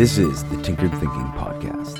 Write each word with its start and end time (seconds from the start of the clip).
This 0.00 0.16
is 0.16 0.42
the 0.44 0.56
Tinkered 0.62 0.92
Thinking 0.92 1.30
Podcast. 1.36 1.98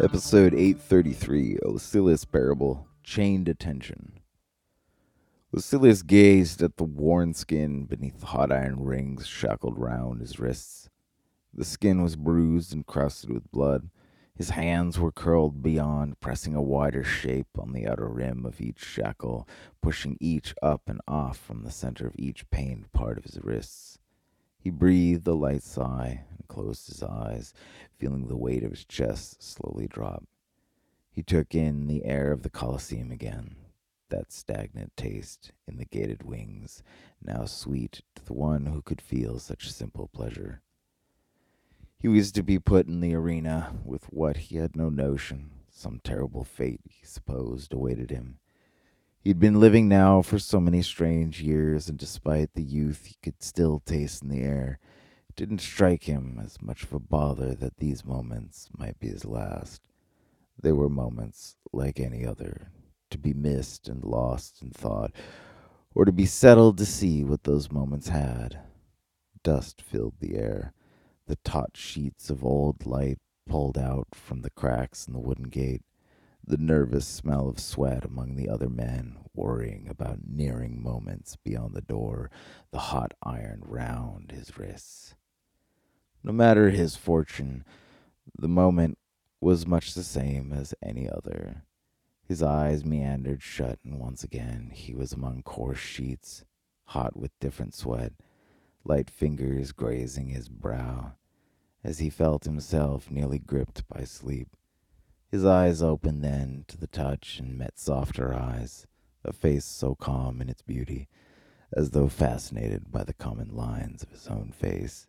Episode 0.00 0.54
833 0.54 1.58
Lucilius 1.64 2.24
Parable 2.24 2.86
Chained 3.02 3.48
Attention. 3.48 4.20
Lucilius 5.50 6.02
gazed 6.02 6.62
at 6.62 6.76
the 6.76 6.84
worn 6.84 7.34
skin 7.34 7.86
beneath 7.86 8.20
the 8.20 8.26
hot 8.26 8.52
iron 8.52 8.84
rings 8.84 9.26
shackled 9.26 9.80
round 9.80 10.20
his 10.20 10.38
wrists. 10.38 10.88
The 11.52 11.64
skin 11.64 12.02
was 12.02 12.14
bruised 12.14 12.72
and 12.72 12.86
crusted 12.86 13.30
with 13.30 13.50
blood. 13.50 13.90
His 14.36 14.50
hands 14.50 15.00
were 15.00 15.10
curled 15.10 15.60
beyond, 15.60 16.20
pressing 16.20 16.54
a 16.54 16.62
wider 16.62 17.02
shape 17.02 17.58
on 17.58 17.72
the 17.72 17.88
outer 17.88 18.06
rim 18.08 18.46
of 18.46 18.60
each 18.60 18.78
shackle, 18.78 19.48
pushing 19.82 20.16
each 20.20 20.54
up 20.62 20.82
and 20.86 21.00
off 21.08 21.36
from 21.36 21.64
the 21.64 21.72
center 21.72 22.06
of 22.06 22.14
each 22.16 22.48
pained 22.50 22.92
part 22.92 23.18
of 23.18 23.24
his 23.24 23.40
wrists. 23.42 23.98
He 24.66 24.70
breathed 24.70 25.28
a 25.28 25.32
light 25.32 25.62
sigh 25.62 26.24
and 26.28 26.48
closed 26.48 26.88
his 26.88 27.00
eyes, 27.00 27.54
feeling 27.98 28.26
the 28.26 28.36
weight 28.36 28.64
of 28.64 28.72
his 28.72 28.84
chest 28.84 29.40
slowly 29.40 29.86
drop. 29.86 30.24
He 31.08 31.22
took 31.22 31.54
in 31.54 31.86
the 31.86 32.04
air 32.04 32.32
of 32.32 32.42
the 32.42 32.50
Colosseum 32.50 33.12
again, 33.12 33.54
that 34.08 34.32
stagnant 34.32 34.96
taste 34.96 35.52
in 35.68 35.76
the 35.76 35.84
gated 35.84 36.24
wings, 36.24 36.82
now 37.22 37.44
sweet 37.44 38.02
to 38.16 38.24
the 38.24 38.32
one 38.32 38.66
who 38.66 38.82
could 38.82 39.00
feel 39.00 39.38
such 39.38 39.70
simple 39.70 40.08
pleasure. 40.08 40.62
He 41.96 42.08
was 42.08 42.32
to 42.32 42.42
be 42.42 42.58
put 42.58 42.88
in 42.88 42.98
the 42.98 43.14
arena 43.14 43.78
with 43.84 44.06
what 44.06 44.36
he 44.36 44.56
had 44.56 44.74
no 44.74 44.88
notion, 44.88 45.60
some 45.70 46.00
terrible 46.02 46.42
fate, 46.42 46.80
he 46.88 47.06
supposed, 47.06 47.72
awaited 47.72 48.10
him. 48.10 48.40
He'd 49.26 49.40
been 49.40 49.58
living 49.58 49.88
now 49.88 50.22
for 50.22 50.38
so 50.38 50.60
many 50.60 50.82
strange 50.82 51.42
years, 51.42 51.88
and 51.88 51.98
despite 51.98 52.54
the 52.54 52.62
youth 52.62 53.06
he 53.06 53.16
could 53.24 53.42
still 53.42 53.80
taste 53.80 54.22
in 54.22 54.28
the 54.28 54.42
air, 54.42 54.78
it 55.28 55.34
didn't 55.34 55.58
strike 55.58 56.04
him 56.04 56.40
as 56.40 56.62
much 56.62 56.84
of 56.84 56.92
a 56.92 57.00
bother 57.00 57.52
that 57.56 57.78
these 57.78 58.04
moments 58.04 58.68
might 58.78 59.00
be 59.00 59.08
his 59.08 59.24
last. 59.24 59.82
They 60.62 60.70
were 60.70 60.88
moments 60.88 61.56
like 61.72 61.98
any 61.98 62.24
other, 62.24 62.70
to 63.10 63.18
be 63.18 63.32
missed 63.32 63.88
and 63.88 64.04
lost 64.04 64.62
in 64.62 64.70
thought, 64.70 65.10
or 65.92 66.04
to 66.04 66.12
be 66.12 66.24
settled 66.24 66.78
to 66.78 66.86
see 66.86 67.24
what 67.24 67.42
those 67.42 67.72
moments 67.72 68.10
had. 68.10 68.60
Dust 69.42 69.82
filled 69.82 70.20
the 70.20 70.36
air 70.36 70.72
the 71.26 71.34
taut 71.42 71.72
sheets 71.74 72.30
of 72.30 72.44
old 72.44 72.86
light 72.86 73.18
pulled 73.48 73.76
out 73.76 74.06
from 74.14 74.42
the 74.42 74.50
cracks 74.50 75.08
in 75.08 75.12
the 75.12 75.18
wooden 75.18 75.48
gate, 75.48 75.82
the 76.46 76.56
nervous 76.56 77.06
smell 77.06 77.48
of 77.48 77.58
sweat 77.58 78.04
among 78.04 78.36
the 78.36 78.48
other 78.48 78.68
men 78.68 79.16
worrying 79.34 79.88
about 79.88 80.20
nearing 80.26 80.82
moments 80.82 81.36
beyond 81.36 81.74
the 81.74 81.80
door, 81.80 82.30
the 82.70 82.78
hot 82.78 83.12
iron 83.22 83.62
round 83.64 84.30
his 84.30 84.56
wrists. 84.56 85.14
No 86.22 86.32
matter 86.32 86.70
his 86.70 86.96
fortune, 86.96 87.64
the 88.38 88.48
moment 88.48 88.98
was 89.40 89.66
much 89.66 89.94
the 89.94 90.02
same 90.02 90.52
as 90.52 90.74
any 90.82 91.08
other. 91.10 91.62
His 92.22 92.42
eyes 92.42 92.84
meandered 92.84 93.42
shut, 93.42 93.78
and 93.84 94.00
once 94.00 94.24
again 94.24 94.70
he 94.72 94.94
was 94.94 95.12
among 95.12 95.42
coarse 95.42 95.78
sheets, 95.78 96.44
hot 96.86 97.16
with 97.16 97.38
different 97.40 97.74
sweat, 97.74 98.12
light 98.84 99.10
fingers 99.10 99.72
grazing 99.72 100.28
his 100.28 100.48
brow, 100.48 101.12
as 101.84 101.98
he 101.98 102.10
felt 102.10 102.44
himself 102.44 103.10
nearly 103.10 103.38
gripped 103.38 103.86
by 103.88 104.04
sleep. 104.04 104.56
His 105.28 105.44
eyes 105.44 105.82
opened 105.82 106.22
then 106.22 106.64
to 106.68 106.76
the 106.76 106.86
touch 106.86 107.40
and 107.40 107.58
met 107.58 107.78
softer 107.78 108.32
eyes, 108.32 108.86
a 109.24 109.32
face 109.32 109.64
so 109.64 109.94
calm 109.96 110.40
in 110.40 110.48
its 110.48 110.62
beauty, 110.62 111.08
as 111.72 111.90
though 111.90 112.08
fascinated 112.08 112.92
by 112.92 113.02
the 113.02 113.14
common 113.14 113.54
lines 113.54 114.02
of 114.02 114.10
his 114.10 114.28
own 114.28 114.52
face. 114.52 115.08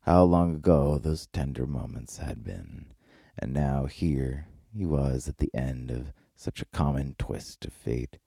How 0.00 0.24
long 0.24 0.54
ago 0.54 0.98
those 0.98 1.28
tender 1.28 1.66
moments 1.66 2.18
had 2.18 2.44
been, 2.44 2.92
and 3.38 3.54
now 3.54 3.86
here 3.86 4.48
he 4.76 4.84
was 4.84 5.28
at 5.28 5.38
the 5.38 5.54
end 5.54 5.90
of 5.90 6.12
such 6.36 6.60
a 6.60 6.66
common 6.66 7.14
twist 7.18 7.64
of 7.64 7.72
fate. 7.72 8.18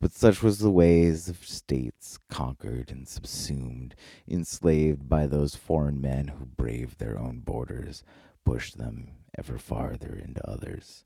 But 0.00 0.12
such 0.12 0.42
was 0.42 0.58
the 0.58 0.70
ways 0.70 1.28
of 1.28 1.46
states 1.46 2.18
conquered 2.28 2.90
and 2.90 3.08
subsumed, 3.08 3.94
enslaved 4.28 5.08
by 5.08 5.26
those 5.26 5.54
foreign 5.54 6.00
men 6.00 6.28
who 6.28 6.44
braved 6.44 6.98
their 6.98 7.18
own 7.18 7.40
borders, 7.40 8.02
pushed 8.44 8.78
them 8.78 9.08
ever 9.38 9.58
farther 9.58 10.14
into 10.14 10.46
others. 10.48 11.04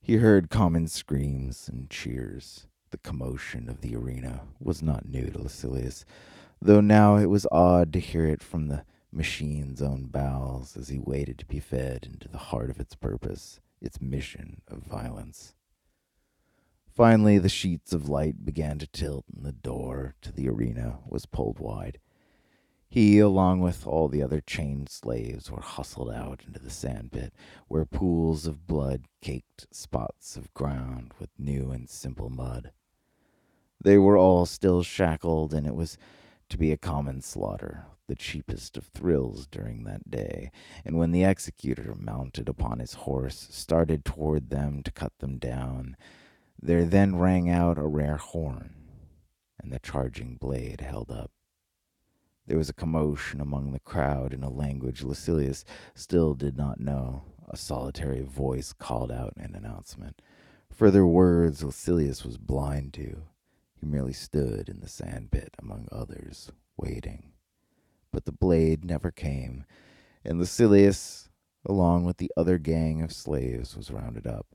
He 0.00 0.16
heard 0.16 0.50
common 0.50 0.86
screams 0.88 1.68
and 1.68 1.90
cheers. 1.90 2.66
The 2.90 2.98
commotion 2.98 3.68
of 3.68 3.80
the 3.80 3.96
arena 3.96 4.42
was 4.60 4.82
not 4.82 5.08
new 5.08 5.30
to 5.30 5.38
Lucilius, 5.38 6.04
though 6.62 6.80
now 6.80 7.16
it 7.16 7.26
was 7.26 7.46
odd 7.50 7.92
to 7.92 8.00
hear 8.00 8.26
it 8.26 8.42
from 8.42 8.68
the 8.68 8.84
machine's 9.12 9.82
own 9.82 10.04
bowels 10.04 10.76
as 10.76 10.88
he 10.88 10.98
waited 10.98 11.38
to 11.38 11.46
be 11.46 11.58
fed 11.58 12.06
into 12.10 12.28
the 12.28 12.38
heart 12.38 12.70
of 12.70 12.78
its 12.78 12.94
purpose, 12.94 13.60
its 13.80 14.00
mission 14.00 14.62
of 14.68 14.78
violence. 14.78 15.54
Finally, 16.88 17.38
the 17.38 17.48
sheets 17.48 17.92
of 17.92 18.08
light 18.08 18.44
began 18.44 18.78
to 18.78 18.86
tilt, 18.86 19.24
and 19.34 19.44
the 19.44 19.52
door 19.52 20.14
to 20.22 20.32
the 20.32 20.48
arena 20.48 20.98
was 21.06 21.26
pulled 21.26 21.58
wide. 21.58 21.98
He, 22.96 23.18
along 23.18 23.60
with 23.60 23.86
all 23.86 24.08
the 24.08 24.22
other 24.22 24.40
chained 24.40 24.88
slaves, 24.88 25.50
were 25.50 25.60
hustled 25.60 26.10
out 26.10 26.42
into 26.46 26.58
the 26.58 26.70
sandpit, 26.70 27.34
where 27.68 27.84
pools 27.84 28.46
of 28.46 28.66
blood 28.66 29.04
caked 29.20 29.66
spots 29.70 30.34
of 30.34 30.54
ground 30.54 31.12
with 31.18 31.28
new 31.38 31.72
and 31.72 31.90
simple 31.90 32.30
mud. 32.30 32.72
They 33.78 33.98
were 33.98 34.16
all 34.16 34.46
still 34.46 34.82
shackled, 34.82 35.52
and 35.52 35.66
it 35.66 35.74
was 35.74 35.98
to 36.48 36.56
be 36.56 36.72
a 36.72 36.78
common 36.78 37.20
slaughter, 37.20 37.84
the 38.06 38.14
cheapest 38.14 38.78
of 38.78 38.86
thrills 38.86 39.46
during 39.46 39.84
that 39.84 40.10
day, 40.10 40.50
and 40.82 40.96
when 40.96 41.12
the 41.12 41.24
executor, 41.24 41.94
mounted 41.98 42.48
upon 42.48 42.78
his 42.78 42.94
horse, 42.94 43.46
started 43.50 44.06
toward 44.06 44.48
them 44.48 44.82
to 44.82 44.90
cut 44.90 45.12
them 45.18 45.36
down, 45.36 45.98
there 46.58 46.86
then 46.86 47.16
rang 47.16 47.50
out 47.50 47.76
a 47.76 47.86
rare 47.86 48.16
horn, 48.16 48.74
and 49.62 49.70
the 49.70 49.80
charging 49.80 50.36
blade 50.36 50.80
held 50.80 51.10
up. 51.10 51.30
There 52.46 52.58
was 52.58 52.68
a 52.68 52.74
commotion 52.74 53.40
among 53.40 53.72
the 53.72 53.80
crowd 53.80 54.32
in 54.32 54.44
a 54.44 54.48
language 54.48 55.02
Lucilius 55.02 55.64
still 55.94 56.34
did 56.34 56.56
not 56.56 56.78
know. 56.78 57.22
A 57.48 57.56
solitary 57.56 58.22
voice 58.22 58.72
called 58.72 59.10
out 59.10 59.34
an 59.36 59.54
announcement. 59.56 60.22
Further 60.72 61.04
words 61.06 61.64
Lucilius 61.64 62.24
was 62.24 62.38
blind 62.38 62.92
to. 62.94 63.22
He 63.74 63.86
merely 63.86 64.12
stood 64.12 64.68
in 64.68 64.80
the 64.80 64.88
sandpit 64.88 65.54
among 65.58 65.88
others, 65.90 66.52
waiting. 66.76 67.32
But 68.12 68.26
the 68.26 68.32
blade 68.32 68.84
never 68.84 69.10
came, 69.10 69.64
and 70.24 70.38
Lucilius, 70.38 71.28
along 71.64 72.04
with 72.04 72.18
the 72.18 72.30
other 72.36 72.58
gang 72.58 73.02
of 73.02 73.12
slaves, 73.12 73.76
was 73.76 73.90
rounded 73.90 74.26
up 74.26 74.46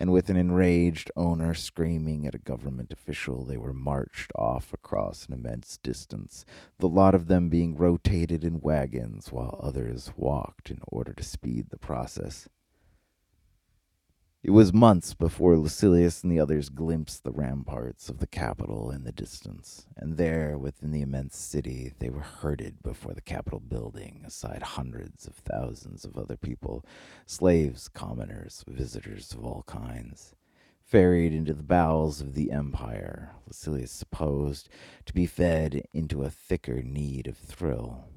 and 0.00 0.12
with 0.12 0.30
an 0.30 0.36
enraged 0.36 1.10
owner 1.16 1.52
screaming 1.52 2.24
at 2.24 2.34
a 2.34 2.38
government 2.38 2.92
official, 2.92 3.44
they 3.44 3.56
were 3.56 3.72
marched 3.72 4.30
off 4.36 4.72
across 4.72 5.26
an 5.26 5.34
immense 5.34 5.76
distance, 5.76 6.44
the 6.78 6.88
lot 6.88 7.16
of 7.16 7.26
them 7.26 7.48
being 7.48 7.76
rotated 7.76 8.44
in 8.44 8.60
wagons 8.60 9.32
while 9.32 9.58
others 9.60 10.12
walked 10.16 10.70
in 10.70 10.78
order 10.86 11.12
to 11.12 11.24
speed 11.24 11.70
the 11.70 11.78
process. 11.78 12.48
It 14.48 14.52
was 14.52 14.72
months 14.72 15.12
before 15.12 15.58
Lucilius 15.58 16.22
and 16.22 16.32
the 16.32 16.40
others 16.40 16.70
glimpsed 16.70 17.22
the 17.22 17.32
ramparts 17.32 18.08
of 18.08 18.16
the 18.18 18.26
capital 18.26 18.90
in 18.90 19.04
the 19.04 19.12
distance, 19.12 19.86
and 19.94 20.16
there, 20.16 20.56
within 20.56 20.90
the 20.90 21.02
immense 21.02 21.36
city, 21.36 21.92
they 21.98 22.08
were 22.08 22.22
herded 22.22 22.82
before 22.82 23.12
the 23.12 23.20
Capitol 23.20 23.60
building, 23.60 24.22
aside 24.26 24.62
hundreds 24.62 25.26
of 25.26 25.34
thousands 25.34 26.06
of 26.06 26.16
other 26.16 26.38
people 26.38 26.82
slaves, 27.26 27.88
commoners, 27.88 28.64
visitors 28.66 29.34
of 29.34 29.44
all 29.44 29.64
kinds. 29.66 30.34
Ferried 30.80 31.34
into 31.34 31.52
the 31.52 31.62
bowels 31.62 32.22
of 32.22 32.32
the 32.32 32.50
empire, 32.50 33.32
Lucilius 33.46 33.92
supposed 33.92 34.70
to 35.04 35.12
be 35.12 35.26
fed 35.26 35.82
into 35.92 36.22
a 36.22 36.30
thicker 36.30 36.80
need 36.80 37.26
of 37.26 37.36
thrill. 37.36 38.08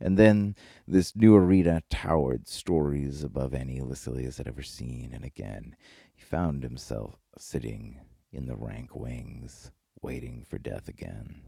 And 0.00 0.18
then 0.18 0.54
this 0.86 1.16
new 1.16 1.34
arena 1.34 1.82
towered 1.88 2.48
stories 2.48 3.24
above 3.24 3.54
any 3.54 3.80
Lucilius 3.80 4.38
had 4.38 4.46
ever 4.46 4.62
seen, 4.62 5.12
and 5.12 5.24
again 5.24 5.74
he 6.14 6.22
found 6.22 6.62
himself 6.62 7.16
sitting 7.38 8.00
in 8.32 8.46
the 8.46 8.56
rank 8.56 8.94
wings, 8.94 9.70
waiting 10.02 10.44
for 10.48 10.58
death 10.58 10.88
again. 10.88 11.42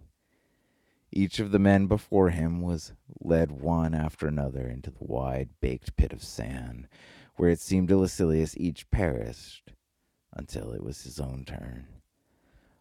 Each 1.11 1.39
of 1.39 1.51
the 1.51 1.59
men 1.59 1.87
before 1.87 2.31
him 2.31 2.61
was 2.61 2.93
led 3.21 3.53
one 3.53 3.95
after 3.95 4.27
another 4.27 4.67
into 4.67 4.91
the 4.91 5.05
wide 5.05 5.51
baked 5.61 5.97
pit 5.97 6.13
of 6.13 6.23
sand, 6.23 6.89
where 7.37 7.51
it 7.51 7.61
seemed 7.61 7.89
to 7.89 7.97
Lucilius 7.97 8.57
each 8.57 8.91
perished 8.91 9.73
until 10.33 10.73
it 10.73 10.83
was 10.83 11.03
his 11.05 11.19
own 11.19 11.45
turn. 11.45 11.87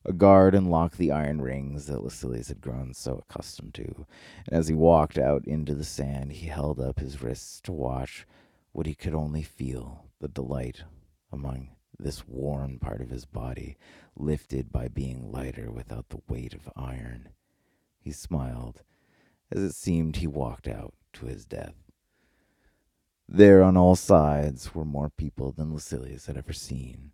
A 0.10 0.14
guard 0.14 0.56
unlocked 0.56 0.98
the 0.98 1.12
iron 1.12 1.42
rings 1.42 1.88
that 1.88 2.02
Lucilius 2.02 2.48
had 2.48 2.62
grown 2.62 2.94
so 2.94 3.26
accustomed 3.30 3.74
to, 3.74 4.06
and 4.48 4.58
as 4.58 4.70
he 4.70 4.74
walked 4.74 5.18
out 5.18 5.46
into 5.46 5.76
the 5.76 5.84
sand, 5.84 6.32
he 6.32 6.48
held 6.48 6.80
up 6.80 7.00
his 7.00 7.22
wrists 7.22 7.60
to 7.62 7.74
watch 7.74 8.26
what 8.72 8.86
he 8.86 8.96
could 8.96 9.14
only 9.14 9.44
feel 9.44 10.06
the 10.22 10.30
delight 10.30 10.84
among 11.30 11.72
this 12.00 12.26
worn 12.26 12.80
part 12.80 13.02
of 13.02 13.10
his 13.10 13.26
body, 13.26 13.76
lifted 14.16 14.72
by 14.72 14.88
being 14.88 15.30
lighter 15.30 15.70
without 15.72 16.08
the 16.08 16.22
weight 16.30 16.54
of 16.54 16.70
iron. 16.78 17.28
He 18.00 18.14
smiled 18.14 18.84
as 19.52 19.62
it 19.62 19.74
seemed 19.74 20.16
he 20.16 20.28
walked 20.28 20.70
out 20.70 20.94
to 21.14 21.26
his 21.26 21.44
death. 21.44 21.76
There 23.28 23.62
on 23.62 23.76
all 23.76 23.98
sides 23.98 24.74
were 24.74 24.86
more 24.86 25.10
people 25.10 25.52
than 25.52 25.74
Lucilius 25.74 26.28
had 26.28 26.38
ever 26.38 26.54
seen. 26.54 27.12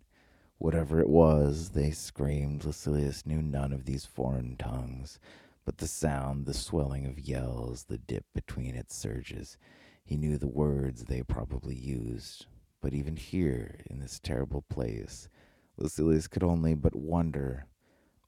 Whatever 0.58 1.00
it 1.00 1.08
was, 1.08 1.70
they 1.70 1.90
screamed. 1.90 2.64
Lucilius 2.64 3.26
knew 3.26 3.42
none 3.42 3.72
of 3.72 3.84
these 3.84 4.06
foreign 4.06 4.56
tongues, 4.56 5.18
but 5.64 5.78
the 5.78 5.86
sound, 5.86 6.46
the 6.46 6.54
swelling 6.54 7.06
of 7.06 7.18
yells, 7.18 7.84
the 7.84 7.98
dip 7.98 8.24
between 8.34 8.74
its 8.74 8.96
surges. 8.96 9.58
He 10.04 10.16
knew 10.16 10.38
the 10.38 10.46
words 10.46 11.04
they 11.04 11.22
probably 11.22 11.74
used. 11.74 12.46
But 12.80 12.94
even 12.94 13.16
here, 13.16 13.80
in 13.90 14.00
this 14.00 14.20
terrible 14.20 14.62
place, 14.68 15.28
Lucilius 15.76 16.28
could 16.28 16.42
only 16.42 16.74
but 16.74 16.94
wonder 16.94 17.66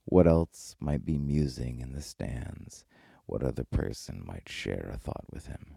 what 0.04 0.26
else 0.26 0.76
might 0.80 1.04
be 1.04 1.18
musing 1.18 1.80
in 1.80 1.92
the 1.92 2.00
stands, 2.00 2.84
what 3.26 3.42
other 3.42 3.64
person 3.64 4.22
might 4.24 4.48
share 4.48 4.90
a 4.92 4.98
thought 4.98 5.26
with 5.30 5.46
him. 5.46 5.76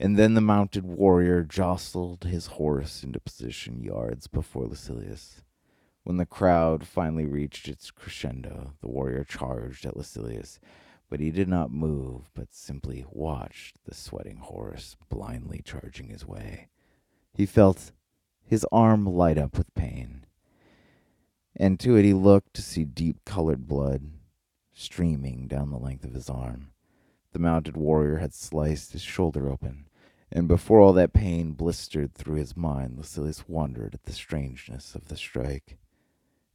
And 0.00 0.16
then 0.16 0.34
the 0.34 0.40
mounted 0.40 0.84
warrior 0.84 1.42
jostled 1.42 2.24
his 2.24 2.46
horse 2.46 3.02
into 3.02 3.18
position 3.18 3.82
yards 3.82 4.28
before 4.28 4.66
Lucilius. 4.66 5.42
When 6.04 6.18
the 6.18 6.26
crowd 6.26 6.86
finally 6.86 7.26
reached 7.26 7.68
its 7.68 7.90
crescendo, 7.90 8.74
the 8.80 8.88
warrior 8.88 9.24
charged 9.24 9.84
at 9.84 9.96
Lucilius, 9.96 10.60
but 11.10 11.20
he 11.20 11.30
did 11.30 11.48
not 11.48 11.72
move, 11.72 12.30
but 12.32 12.54
simply 12.54 13.04
watched 13.10 13.76
the 13.84 13.94
sweating 13.94 14.36
horse 14.36 14.96
blindly 15.08 15.62
charging 15.64 16.08
his 16.08 16.26
way. 16.26 16.68
He 17.34 17.44
felt 17.44 17.92
his 18.44 18.64
arm 18.70 19.04
light 19.04 19.36
up 19.36 19.58
with 19.58 19.74
pain, 19.74 20.24
and 21.56 21.80
to 21.80 21.96
it 21.96 22.04
he 22.04 22.14
looked 22.14 22.54
to 22.54 22.62
see 22.62 22.84
deep 22.84 23.24
colored 23.24 23.66
blood 23.66 24.12
streaming 24.72 25.48
down 25.48 25.70
the 25.70 25.78
length 25.78 26.04
of 26.04 26.14
his 26.14 26.30
arm. 26.30 26.68
The 27.32 27.38
mounted 27.38 27.76
warrior 27.76 28.18
had 28.18 28.32
sliced 28.32 28.92
his 28.92 29.02
shoulder 29.02 29.50
open, 29.50 29.86
and 30.32 30.48
before 30.48 30.80
all 30.80 30.94
that 30.94 31.12
pain 31.12 31.52
blistered 31.52 32.14
through 32.14 32.36
his 32.36 32.56
mind, 32.56 32.96
Lucilius 32.96 33.46
wondered 33.46 33.94
at 33.94 34.04
the 34.04 34.12
strangeness 34.12 34.94
of 34.94 35.08
the 35.08 35.16
strike. 35.16 35.78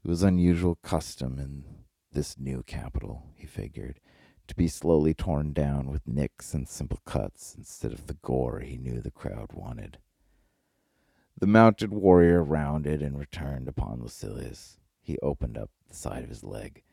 It 0.03 0.07
was 0.07 0.23
unusual 0.23 0.75
custom 0.75 1.37
in 1.37 1.63
this 2.11 2.39
new 2.39 2.63
capital, 2.63 3.29
he 3.35 3.45
figured, 3.45 3.99
to 4.47 4.55
be 4.55 4.67
slowly 4.67 5.13
torn 5.13 5.53
down 5.53 5.91
with 5.91 6.07
nicks 6.07 6.53
and 6.53 6.67
simple 6.67 6.99
cuts 7.05 7.55
instead 7.55 7.93
of 7.93 8.07
the 8.07 8.15
gore 8.15 8.59
he 8.59 8.77
knew 8.77 8.99
the 8.99 9.11
crowd 9.11 9.53
wanted. 9.53 9.99
The 11.39 11.47
mounted 11.47 11.91
warrior 11.91 12.43
rounded 12.43 13.01
and 13.01 13.17
returned 13.17 13.67
upon 13.67 14.01
Lucilius. 14.01 14.79
He 15.01 15.19
opened 15.19 15.57
up 15.57 15.69
the 15.87 15.95
side 15.95 16.23
of 16.23 16.29
his 16.29 16.43
leg. 16.43 16.83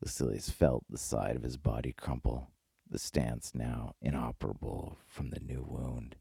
Lucilius 0.00 0.50
felt 0.50 0.84
the 0.90 0.98
side 0.98 1.36
of 1.36 1.42
his 1.42 1.56
body 1.56 1.92
crumple 1.92 2.50
the 2.90 2.98
stance 2.98 3.54
now 3.54 3.94
inoperable 4.00 4.98
from 5.06 5.30
the 5.30 5.40
new 5.40 5.64
wound. 5.68 6.16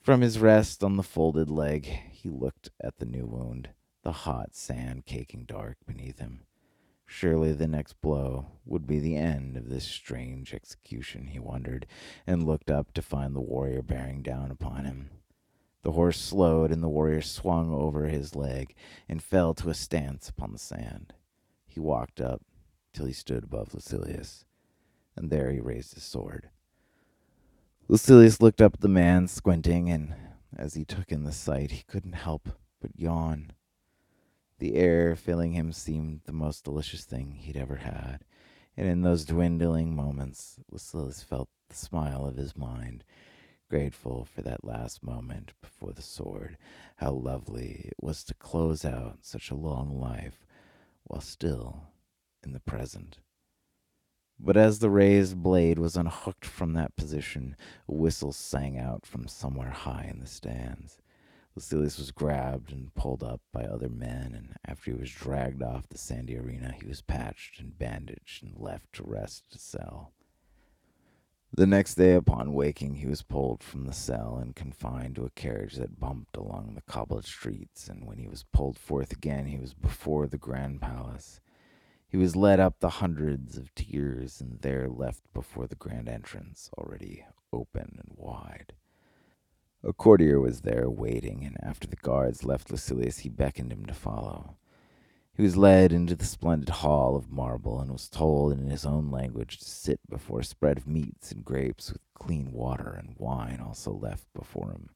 From 0.00 0.20
his 0.20 0.38
rest 0.38 0.84
on 0.84 0.96
the 0.96 1.02
folded 1.02 1.50
leg, 1.50 1.86
he 1.86 2.28
looked 2.28 2.70
at 2.80 2.98
the 2.98 3.06
new 3.06 3.26
wound, 3.26 3.70
the 4.02 4.12
hot 4.12 4.54
sand 4.54 5.06
caking 5.06 5.46
dark 5.46 5.78
beneath 5.86 6.18
him. 6.18 6.42
Surely 7.06 7.52
the 7.52 7.66
next 7.66 8.00
blow 8.00 8.46
would 8.64 8.86
be 8.86 8.98
the 8.98 9.16
end 9.16 9.56
of 9.56 9.68
this 9.68 9.84
strange 9.84 10.54
execution, 10.54 11.28
he 11.28 11.38
wondered, 11.38 11.86
and 12.26 12.46
looked 12.46 12.70
up 12.70 12.92
to 12.92 13.02
find 13.02 13.34
the 13.34 13.40
warrior 13.40 13.82
bearing 13.82 14.22
down 14.22 14.50
upon 14.50 14.84
him. 14.84 15.10
The 15.82 15.92
horse 15.92 16.20
slowed, 16.20 16.70
and 16.70 16.82
the 16.82 16.88
warrior 16.88 17.20
swung 17.20 17.72
over 17.72 18.06
his 18.06 18.34
leg 18.34 18.74
and 19.08 19.22
fell 19.22 19.52
to 19.54 19.68
a 19.68 19.74
stance 19.74 20.28
upon 20.28 20.52
the 20.52 20.58
sand. 20.58 21.12
He 21.66 21.80
walked 21.80 22.20
up 22.20 22.42
till 22.92 23.06
he 23.06 23.12
stood 23.12 23.44
above 23.44 23.74
Lucilius 23.74 24.44
and 25.16 25.30
there 25.30 25.50
he 25.50 25.60
raised 25.60 25.94
his 25.94 26.04
sword. 26.04 26.50
Lucilius 27.88 28.40
looked 28.40 28.62
up 28.62 28.74
at 28.74 28.80
the 28.80 28.88
man, 28.88 29.28
squinting, 29.28 29.90
and 29.90 30.14
as 30.56 30.74
he 30.74 30.84
took 30.84 31.12
in 31.12 31.24
the 31.24 31.32
sight, 31.32 31.70
he 31.70 31.82
couldn't 31.82 32.14
help 32.14 32.48
but 32.80 32.98
yawn. 32.98 33.52
The 34.58 34.76
air 34.76 35.16
filling 35.16 35.52
him 35.52 35.72
seemed 35.72 36.22
the 36.24 36.32
most 36.32 36.64
delicious 36.64 37.04
thing 37.04 37.32
he'd 37.32 37.56
ever 37.56 37.76
had, 37.76 38.24
and 38.76 38.88
in 38.88 39.02
those 39.02 39.24
dwindling 39.24 39.94
moments, 39.94 40.56
Lucilius 40.70 41.22
felt 41.22 41.48
the 41.68 41.74
smile 41.74 42.24
of 42.24 42.36
his 42.36 42.56
mind, 42.56 43.04
grateful 43.68 44.24
for 44.24 44.42
that 44.42 44.64
last 44.64 45.02
moment 45.02 45.52
before 45.60 45.92
the 45.92 46.02
sword. 46.02 46.56
How 46.96 47.10
lovely 47.12 47.82
it 47.86 47.94
was 48.00 48.24
to 48.24 48.34
close 48.34 48.84
out 48.84 49.18
such 49.22 49.50
a 49.50 49.56
long 49.56 50.00
life 50.00 50.46
while 51.02 51.20
still 51.20 51.88
in 52.44 52.52
the 52.52 52.60
present. 52.60 53.18
But 54.38 54.56
as 54.56 54.78
the 54.78 54.90
raised 54.90 55.42
blade 55.42 55.78
was 55.78 55.96
unhooked 55.96 56.44
from 56.44 56.72
that 56.74 56.96
position, 56.96 57.56
a 57.88 57.94
whistle 57.94 58.32
sang 58.32 58.78
out 58.78 59.06
from 59.06 59.28
somewhere 59.28 59.70
high 59.70 60.08
in 60.10 60.20
the 60.20 60.26
stands. 60.26 60.98
Lucilius 61.54 61.98
was 61.98 62.10
grabbed 62.10 62.72
and 62.72 62.92
pulled 62.94 63.22
up 63.22 63.40
by 63.52 63.62
other 63.62 63.88
men, 63.88 64.34
and 64.34 64.56
after 64.66 64.90
he 64.90 64.96
was 64.96 65.10
dragged 65.10 65.62
off 65.62 65.88
the 65.88 65.98
sandy 65.98 66.36
arena, 66.36 66.72
he 66.72 66.86
was 66.86 67.00
patched 67.00 67.60
and 67.60 67.78
bandaged 67.78 68.42
and 68.42 68.58
left 68.58 68.92
to 68.94 69.04
rest 69.04 69.44
at 69.50 69.56
a 69.56 69.60
cell. 69.60 70.12
The 71.56 71.66
next 71.66 71.94
day, 71.94 72.14
upon 72.14 72.52
waking, 72.52 72.96
he 72.96 73.06
was 73.06 73.22
pulled 73.22 73.62
from 73.62 73.86
the 73.86 73.92
cell 73.92 74.36
and 74.42 74.56
confined 74.56 75.14
to 75.14 75.24
a 75.24 75.30
carriage 75.30 75.76
that 75.76 76.00
bumped 76.00 76.36
along 76.36 76.74
the 76.74 76.82
cobbled 76.92 77.24
streets, 77.24 77.86
and 77.86 78.04
when 78.04 78.18
he 78.18 78.26
was 78.26 78.44
pulled 78.52 78.76
forth 78.76 79.12
again, 79.12 79.46
he 79.46 79.58
was 79.58 79.72
before 79.72 80.26
the 80.26 80.36
grand 80.36 80.80
palace. 80.80 81.40
He 82.14 82.18
was 82.18 82.36
led 82.36 82.60
up 82.60 82.78
the 82.78 83.00
hundreds 83.00 83.58
of 83.58 83.74
tiers 83.74 84.40
and 84.40 84.60
there 84.60 84.88
left 84.88 85.24
before 85.34 85.66
the 85.66 85.74
grand 85.74 86.08
entrance, 86.08 86.70
already 86.78 87.26
open 87.52 87.98
and 87.98 88.16
wide. 88.16 88.74
A 89.82 89.92
courtier 89.92 90.38
was 90.38 90.60
there 90.60 90.88
waiting, 90.88 91.42
and 91.44 91.56
after 91.60 91.88
the 91.88 91.96
guards 91.96 92.44
left 92.44 92.70
Lucilius, 92.70 93.18
he 93.18 93.28
beckoned 93.28 93.72
him 93.72 93.84
to 93.86 93.92
follow. 93.92 94.58
He 95.36 95.42
was 95.42 95.56
led 95.56 95.92
into 95.92 96.14
the 96.14 96.24
splendid 96.24 96.68
hall 96.68 97.16
of 97.16 97.32
marble 97.32 97.80
and 97.80 97.90
was 97.90 98.08
told 98.08 98.52
in 98.52 98.70
his 98.70 98.86
own 98.86 99.10
language 99.10 99.58
to 99.58 99.64
sit 99.64 99.98
before 100.08 100.38
a 100.38 100.44
spread 100.44 100.78
of 100.78 100.86
meats 100.86 101.32
and 101.32 101.44
grapes 101.44 101.92
with 101.92 102.02
clean 102.14 102.52
water 102.52 102.94
and 102.96 103.16
wine 103.18 103.60
also 103.60 103.90
left 103.90 104.32
before 104.32 104.70
him. 104.70 104.90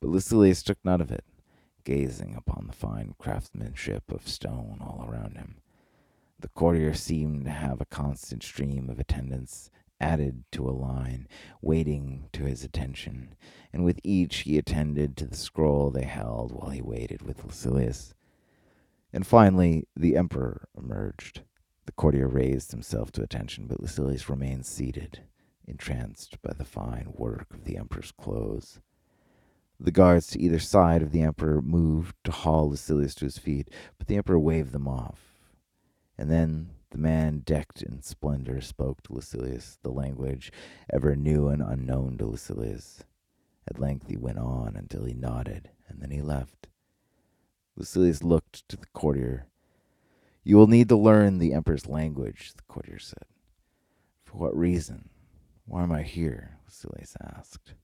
But 0.00 0.08
Lucilius 0.08 0.62
took 0.62 0.78
none 0.82 1.02
of 1.02 1.12
it, 1.12 1.26
gazing 1.84 2.34
upon 2.34 2.68
the 2.68 2.72
fine 2.72 3.16
craftsmanship 3.18 4.10
of 4.10 4.26
stone 4.26 4.78
all 4.80 5.06
around 5.06 5.36
him. 5.36 5.56
The 6.44 6.50
courtier 6.50 6.92
seemed 6.92 7.46
to 7.46 7.50
have 7.50 7.80
a 7.80 7.86
constant 7.86 8.42
stream 8.42 8.90
of 8.90 9.00
attendants 9.00 9.70
added 9.98 10.44
to 10.52 10.68
a 10.68 10.76
line, 10.76 11.26
waiting 11.62 12.28
to 12.34 12.44
his 12.44 12.62
attention, 12.62 13.34
and 13.72 13.82
with 13.82 13.98
each 14.04 14.40
he 14.40 14.58
attended 14.58 15.16
to 15.16 15.26
the 15.26 15.38
scroll 15.38 15.90
they 15.90 16.04
held 16.04 16.52
while 16.52 16.68
he 16.68 16.82
waited 16.82 17.22
with 17.22 17.42
Lucilius. 17.46 18.12
And 19.10 19.26
finally, 19.26 19.88
the 19.96 20.18
emperor 20.18 20.68
emerged. 20.76 21.40
The 21.86 21.92
courtier 21.92 22.28
raised 22.28 22.72
himself 22.72 23.10
to 23.12 23.22
attention, 23.22 23.66
but 23.66 23.80
Lucilius 23.80 24.28
remained 24.28 24.66
seated, 24.66 25.20
entranced 25.66 26.42
by 26.42 26.52
the 26.52 26.66
fine 26.66 27.14
work 27.14 27.54
of 27.54 27.64
the 27.64 27.78
emperor's 27.78 28.12
clothes. 28.12 28.80
The 29.80 29.90
guards 29.90 30.26
to 30.26 30.42
either 30.42 30.58
side 30.58 31.00
of 31.00 31.10
the 31.10 31.22
emperor 31.22 31.62
moved 31.62 32.16
to 32.24 32.32
haul 32.32 32.68
Lucilius 32.68 33.14
to 33.14 33.24
his 33.24 33.38
feet, 33.38 33.70
but 33.96 34.08
the 34.08 34.16
emperor 34.16 34.38
waved 34.38 34.72
them 34.72 34.86
off. 34.86 35.33
And 36.16 36.30
then 36.30 36.70
the 36.90 36.98
man 36.98 37.40
decked 37.40 37.82
in 37.82 38.02
splendor 38.02 38.60
spoke 38.60 39.02
to 39.02 39.14
Lucilius, 39.14 39.78
the 39.82 39.90
language 39.90 40.52
ever 40.92 41.16
new 41.16 41.48
and 41.48 41.60
unknown 41.60 42.18
to 42.18 42.26
Lucilius. 42.26 43.02
At 43.68 43.80
length 43.80 44.08
he 44.08 44.16
went 44.16 44.38
on 44.38 44.76
until 44.76 45.04
he 45.04 45.14
nodded, 45.14 45.70
and 45.88 46.00
then 46.00 46.10
he 46.10 46.22
left. 46.22 46.68
Lucilius 47.76 48.22
looked 48.22 48.68
to 48.68 48.76
the 48.76 48.86
courtier. 48.92 49.46
You 50.44 50.56
will 50.56 50.66
need 50.66 50.88
to 50.90 50.96
learn 50.96 51.38
the 51.38 51.52
emperor's 51.52 51.88
language, 51.88 52.52
the 52.54 52.62
courtier 52.68 52.98
said. 52.98 53.24
For 54.24 54.36
what 54.38 54.56
reason? 54.56 55.08
Why 55.66 55.82
am 55.82 55.90
I 55.90 56.02
here? 56.02 56.58
Lucilius 56.66 57.16
asked. 57.20 57.74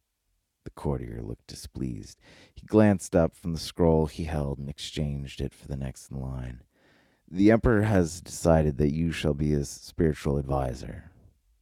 The 0.65 0.71
courtier 0.71 1.23
looked 1.23 1.47
displeased. 1.47 2.21
He 2.55 2.67
glanced 2.67 3.17
up 3.17 3.35
from 3.35 3.55
the 3.55 3.59
scroll 3.59 4.07
he 4.07 4.25
held 4.25 4.59
and 4.59 4.69
exchanged 4.69 5.41
it 5.41 5.55
for 5.55 5.67
the 5.67 5.77
next 5.77 6.11
in 6.11 6.21
line. 6.21 6.61
The 7.33 7.53
Emperor 7.53 7.83
has 7.83 8.21
decided 8.21 8.77
that 8.79 8.93
you 8.93 9.13
shall 9.13 9.35
be 9.35 9.51
his 9.51 9.69
spiritual 9.69 10.37
adviser. 10.37 11.13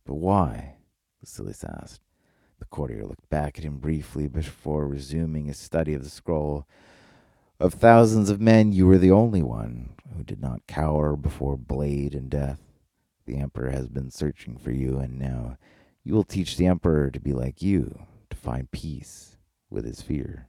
But 0.07 0.15
why? 0.15 0.77
Lucilius 1.21 1.63
asked. 1.63 2.01
The 2.59 2.65
courtier 2.65 3.05
looked 3.05 3.29
back 3.29 3.59
at 3.59 3.65
him 3.65 3.77
briefly 3.77 4.29
before 4.29 4.89
resuming 4.89 5.45
his 5.45 5.59
study 5.59 5.93
of 5.93 6.03
the 6.03 6.09
scroll. 6.09 6.67
Of 7.61 7.75
thousands 7.75 8.31
of 8.31 8.41
men, 8.41 8.73
you 8.73 8.87
were 8.87 8.97
the 8.97 9.11
only 9.11 9.43
one 9.43 9.91
who 10.17 10.25
did 10.25 10.41
not 10.41 10.67
cower 10.67 11.17
before 11.17 11.59
blade 11.59 12.15
and 12.15 12.31
death. 12.31 12.61
The 13.27 13.37
Emperor 13.37 13.71
has 13.71 13.89
been 13.89 14.11
searching 14.11 14.57
for 14.57 14.71
you, 14.71 14.99
and 14.99 15.19
now 15.19 15.59
you 16.03 16.15
will 16.15 16.25
teach 16.25 16.57
the 16.57 16.67
Emperor 16.67 17.11
to 17.11 17.21
be 17.21 17.35
like 17.35 17.61
you, 17.61 18.07
to 18.31 18.37
find 18.37 18.71
peace 18.71 19.37
with 19.69 19.85
his 19.85 20.01
fear. 20.01 20.49